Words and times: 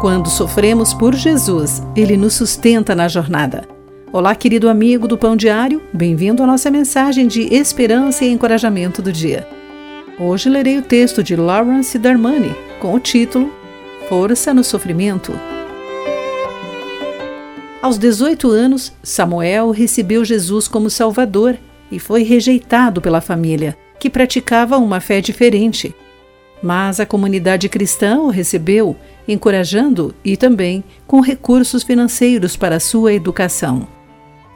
Quando 0.00 0.30
sofremos 0.30 0.94
por 0.94 1.12
Jesus, 1.12 1.82
ele 1.96 2.16
nos 2.16 2.34
sustenta 2.34 2.94
na 2.94 3.08
jornada. 3.08 3.66
Olá, 4.12 4.32
querido 4.32 4.68
amigo 4.68 5.08
do 5.08 5.18
Pão 5.18 5.34
Diário, 5.34 5.82
bem-vindo 5.92 6.40
à 6.40 6.46
nossa 6.46 6.70
mensagem 6.70 7.26
de 7.26 7.52
esperança 7.52 8.24
e 8.24 8.30
encorajamento 8.30 9.02
do 9.02 9.12
dia. 9.12 9.44
Hoje 10.16 10.48
lerei 10.48 10.78
o 10.78 10.82
texto 10.82 11.20
de 11.20 11.34
Lawrence 11.34 11.98
Darmani 11.98 12.54
com 12.78 12.94
o 12.94 13.00
título 13.00 13.52
Força 14.08 14.54
no 14.54 14.62
Sofrimento. 14.62 15.32
Aos 17.82 17.98
18 17.98 18.48
anos, 18.52 18.92
Samuel 19.02 19.72
recebeu 19.72 20.24
Jesus 20.24 20.68
como 20.68 20.88
Salvador 20.88 21.58
e 21.90 21.98
foi 21.98 22.22
rejeitado 22.22 23.00
pela 23.00 23.20
família, 23.20 23.76
que 23.98 24.08
praticava 24.08 24.78
uma 24.78 25.00
fé 25.00 25.20
diferente. 25.20 25.92
Mas 26.62 26.98
a 26.98 27.06
comunidade 27.06 27.68
cristã 27.68 28.18
o 28.18 28.30
recebeu, 28.30 28.96
encorajando 29.26 30.14
e 30.24 30.36
também 30.36 30.82
com 31.06 31.20
recursos 31.20 31.82
financeiros 31.82 32.56
para 32.56 32.80
sua 32.80 33.12
educação. 33.12 33.86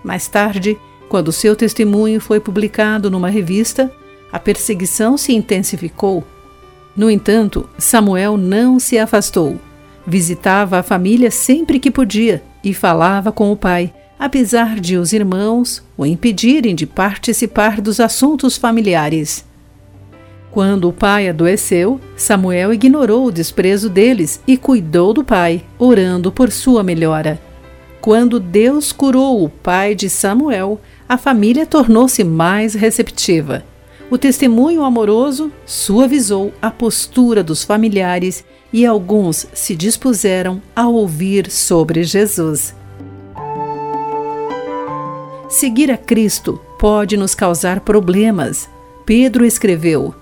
Mais 0.03 0.27
tarde, 0.27 0.77
quando 1.09 1.31
seu 1.31 1.55
testemunho 1.55 2.21
foi 2.21 2.41
publicado 2.41 3.11
numa 3.11 3.29
revista, 3.29 3.93
a 4.33 4.39
perseguição 4.39 5.17
se 5.17 5.33
intensificou. 5.33 6.25
No 6.97 7.11
entanto, 7.11 7.69
Samuel 7.79 8.37
não 8.37 8.79
se 8.79 8.99
afastou. 8.99 9.61
Visitava 10.07 10.79
a 10.79 10.83
família 10.83 11.31
sempre 11.31 11.79
que 11.79 11.91
podia 11.91 12.43
e 12.65 12.75
falava 12.75 13.31
com 13.31 13.53
o 13.53 13.57
pai, 13.57 13.93
apesar 14.19 14.81
de 14.81 14.97
os 14.97 15.13
irmãos 15.13 15.83
o 15.97 16.05
impedirem 16.05 16.75
de 16.75 16.87
participar 16.87 17.81
dos 17.81 18.01
assuntos 18.01 18.57
familiares. 18.57 19.45
Quando 20.53 20.87
o 20.87 20.93
pai 20.93 21.31
adoeceu, 21.31 21.99
Samuel 22.15 22.75
ignorou 22.75 23.25
o 23.25 23.33
desprezo 23.33 23.89
deles 23.89 24.39
e 24.47 24.59
cuidou 24.59 25.15
do 25.15 25.25
pai, 25.25 25.65
orando 25.79 26.31
por 26.31 26.53
sua 26.53 26.83
melhora. 26.83 27.41
Quando 28.03 28.39
Deus 28.39 28.93
curou 28.93 29.43
o 29.43 29.49
pai 29.49 29.95
de 29.95 30.11
Samuel, 30.11 30.79
a 31.09 31.17
família 31.17 31.65
tornou-se 31.65 32.23
mais 32.23 32.75
receptiva. 32.75 33.65
O 34.11 34.19
testemunho 34.19 34.85
amoroso 34.85 35.51
suavizou 35.65 36.53
a 36.61 36.71
postura 36.71 37.43
dos 37.43 37.65
familiares 37.65 38.45
e 38.71 38.85
alguns 38.85 39.47
se 39.55 39.75
dispuseram 39.75 40.61
a 40.77 40.87
ouvir 40.87 41.51
sobre 41.51 42.03
Jesus. 42.03 42.75
Seguir 45.49 45.91
a 45.91 45.97
Cristo 45.97 46.61
pode 46.79 47.17
nos 47.17 47.35
causar 47.35 47.81
problemas. 47.81 48.69
Pedro 49.07 49.47
escreveu: 49.47 50.15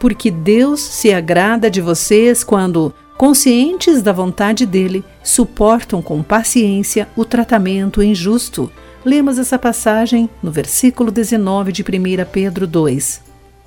porque 0.00 0.30
Deus 0.30 0.80
se 0.80 1.12
agrada 1.12 1.70
de 1.70 1.82
vocês 1.82 2.42
quando, 2.42 2.92
conscientes 3.18 4.00
da 4.00 4.12
vontade 4.12 4.64
dele, 4.64 5.04
suportam 5.22 6.00
com 6.00 6.22
paciência 6.22 7.06
o 7.14 7.22
tratamento 7.22 8.02
injusto. 8.02 8.72
Lemos 9.04 9.38
essa 9.38 9.58
passagem 9.58 10.28
no 10.42 10.50
versículo 10.50 11.10
19 11.10 11.70
de 11.70 11.82
1 11.82 11.84
Pedro 12.32 12.66
2. 12.66 13.20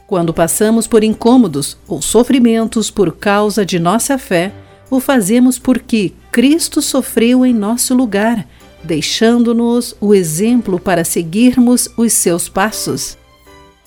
Quando 0.07 0.33
passamos 0.33 0.87
por 0.87 1.03
incômodos 1.03 1.77
ou 1.87 2.01
sofrimentos 2.01 2.89
por 2.89 3.15
causa 3.15 3.63
de 3.63 3.79
nossa 3.79 4.17
fé, 4.17 4.51
o 4.89 4.99
fazemos 4.99 5.59
porque 5.59 6.13
Cristo 6.31 6.81
sofreu 6.81 7.45
em 7.45 7.53
nosso 7.53 7.93
lugar, 7.93 8.47
deixando-nos 8.83 9.95
o 10.01 10.15
exemplo 10.15 10.79
para 10.79 11.03
seguirmos 11.03 11.87
os 11.95 12.11
seus 12.13 12.49
passos. 12.49 13.17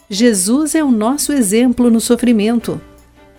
Jesus 0.08 0.74
é 0.74 0.84
o 0.84 0.90
nosso 0.90 1.32
exemplo 1.32 1.90
no 1.90 2.00
sofrimento. 2.00 2.80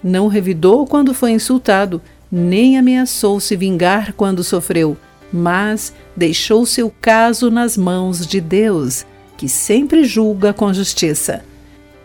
Não 0.03 0.27
revidou 0.27 0.85
quando 0.85 1.13
foi 1.13 1.31
insultado, 1.31 2.01
nem 2.31 2.77
ameaçou 2.77 3.39
se 3.39 3.55
vingar 3.55 4.13
quando 4.13 4.43
sofreu, 4.43 4.97
mas 5.31 5.93
deixou 6.15 6.65
seu 6.65 6.93
caso 7.01 7.49
nas 7.49 7.77
mãos 7.77 8.27
de 8.27 8.41
Deus, 8.41 9.05
que 9.38 9.47
sempre 9.47 10.03
julga 10.03 10.53
com 10.53 10.73
justiça. 10.73 11.44